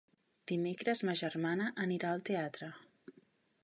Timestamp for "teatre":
2.31-2.73